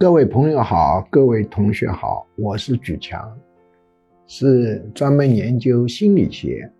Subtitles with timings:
[0.00, 3.36] 各位朋友好，各位同学好，我是举强，
[4.28, 6.70] 是专门研究心理学，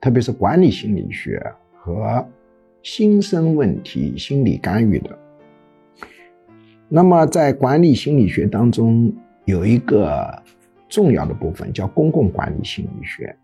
[0.00, 1.38] 特别是管理心理学
[1.74, 2.26] 和
[2.82, 5.18] 新生问题心理干预的。
[6.88, 9.12] 那么在管理心理学当中，
[9.44, 10.42] 有一个
[10.88, 13.36] 重要的部分叫公共管理心理学。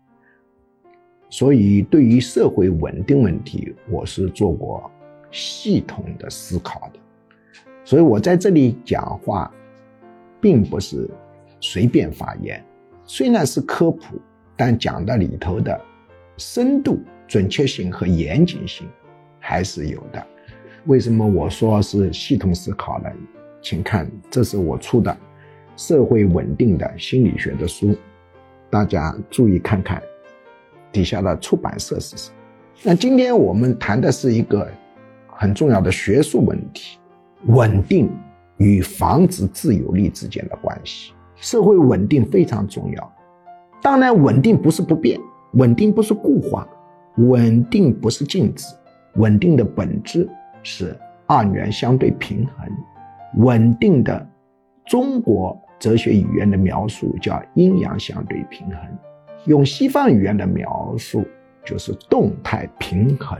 [1.29, 4.89] 所以，对于社会稳定问题，我是做过
[5.29, 6.99] 系统的思考的。
[7.83, 9.51] 所以我在这里讲话，
[10.39, 11.09] 并不是
[11.59, 12.63] 随便发言。
[13.05, 14.19] 虽然是科普，
[14.55, 15.79] 但讲的里头的
[16.37, 18.87] 深度、准确性和严谨性
[19.39, 20.25] 还是有的。
[20.85, 23.09] 为什么我说是系统思考呢？
[23.61, 25.11] 请看，这是我出的
[25.75, 27.95] 《社会稳定的心理学》的书，
[28.69, 30.01] 大家注意看看。
[30.91, 32.35] 底下的出版社是什么？
[32.83, 34.67] 那今天我们谈的是一个
[35.27, 36.97] 很重要的学术问题：
[37.47, 38.09] 稳定
[38.57, 41.13] 与防止自由力之间的关系。
[41.35, 43.13] 社会稳定非常重要，
[43.81, 45.19] 当然稳定不是不变，
[45.53, 46.67] 稳定不是固化，
[47.17, 48.67] 稳定不是静止，
[49.15, 50.29] 稳定的本质
[50.61, 52.69] 是二元相对平衡。
[53.37, 54.29] 稳定的
[54.85, 58.77] 中国哲学语言的描述叫阴阳相对平衡。
[59.45, 61.25] 用西方语言的描述，
[61.65, 63.35] 就是动态平衡。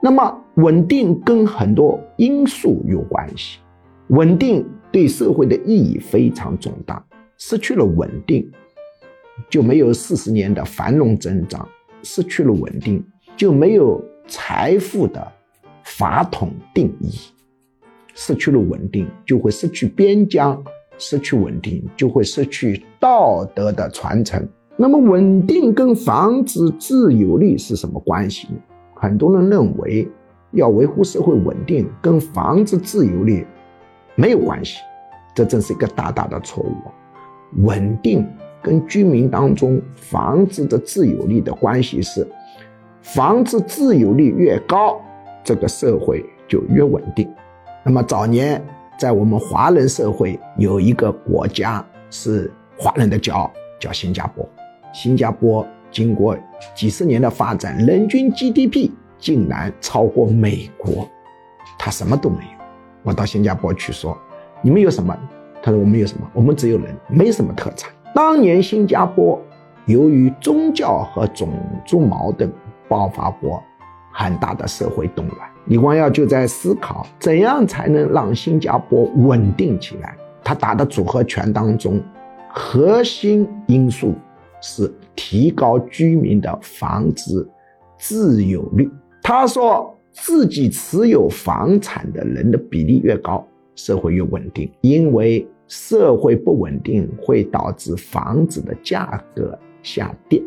[0.00, 3.58] 那么，稳定跟很多因素有关系。
[4.08, 7.04] 稳定对社会的意义非常重大。
[7.36, 8.50] 失去了稳定，
[9.48, 11.60] 就没有四十年的繁荣增长；
[12.02, 13.04] 失去了稳定，
[13.36, 15.26] 就没有财富的
[15.84, 17.10] 法统定义；
[18.14, 20.56] 失去了稳定，就会失去边疆；
[20.98, 24.48] 失去稳定，就会失去道德的传承。
[24.76, 28.58] 那么，稳定跟防止自由力是什么关系呢？
[29.00, 30.08] 很多人认为，
[30.50, 33.46] 要维护社会稳定跟房子自由力
[34.14, 34.80] 没有关系，
[35.34, 36.72] 这真是一个大大的错误。
[37.62, 38.26] 稳定
[38.60, 42.26] 跟居民当中房子的自由力的关系是，
[43.00, 45.00] 房子自由力越高，
[45.44, 47.32] 这个社会就越稳定。
[47.84, 48.62] 那么早年
[48.98, 54.46] 在我们华人社会有一个国家是华人的骄傲，叫新加坡。
[54.92, 56.36] 新加坡经过
[56.74, 61.08] 几十年的发展，人均 GDP 竟然超过美国。
[61.78, 62.58] 他什么都没有。
[63.02, 64.16] 我到新加坡去说
[64.60, 65.16] ：“你们有什么？”
[65.62, 66.28] 他说：“我们有什么？
[66.34, 69.40] 我们只有人，没什么特产。”当年新加坡
[69.86, 71.48] 由于宗教和种
[71.86, 72.52] 族矛盾
[72.88, 73.62] 爆发过
[74.12, 80.16] 很大的社会动乱，李光耀就在思考怎样才能让新加坡稳定起来。
[80.42, 82.02] 他打的组合拳当中，
[82.48, 84.14] 核心因素。
[84.60, 87.48] 是提高居民的房子
[87.98, 88.90] 自有率。
[89.22, 94.70] 他说，自己持有房产的人的比例越高，社会越稳定。
[94.80, 100.42] 因为社会不稳定会导致房子的价格下跌，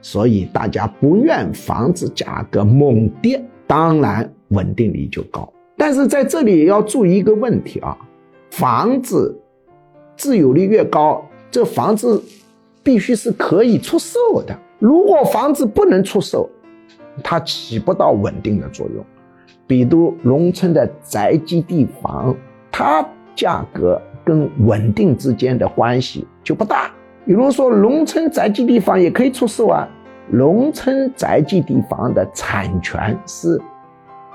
[0.00, 5.52] 所以大家不愿房子价格猛跌，当然稳定率就高。
[5.76, 7.98] 但是在这里要注意一个问题啊，
[8.52, 9.36] 房子
[10.16, 12.22] 自有率越高，这房子。
[12.82, 14.56] 必须是可以出售的。
[14.78, 16.48] 如果房子不能出售，
[17.22, 19.04] 它起不到稳定的作用。
[19.66, 22.34] 比如农村的宅基地房，
[22.70, 26.90] 它价格跟稳定之间的关系就不大。
[27.24, 29.88] 比如说，农村宅基地房也可以出售啊。
[30.28, 33.60] 农村宅基地房的产权是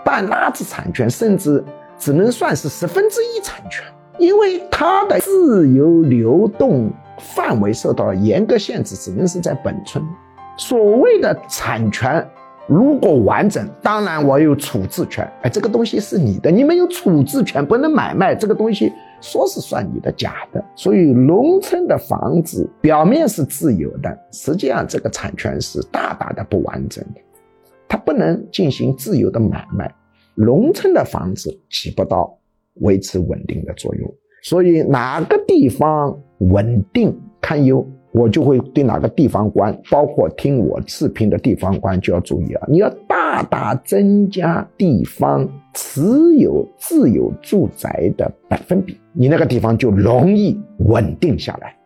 [0.06, 1.64] 半拉子产权，甚至
[1.98, 3.84] 只能算是十分之一产权，
[4.18, 6.90] 因为它的自由流动。
[7.20, 10.04] 范围受到严格限制，只能是在本村。
[10.58, 12.28] 所谓的产权
[12.68, 15.26] 如果完整，当然我有处置权。
[15.42, 18.92] 哎，这个东西是你的，你没有处置权，不能买卖这个东西，
[19.22, 20.64] 说是算你的，假的。
[20.76, 27.22] 所以，农村的房子表面是自由的，实际上这个产权是大大的不完整的，
[27.88, 29.90] 它不能进行自由的买卖。
[30.36, 32.38] 农村的房子起不到
[32.82, 34.14] 维持稳定的作用。
[34.44, 42.68] 所以哪个地方稳定堪忧，我就会对哪个地方官，包括听我视频的地方官就要注意啊！
[42.68, 46.02] 你要大大增加地方持
[46.38, 51.77] 有自有住宅的百分比，你那个地方就容易稳定下来。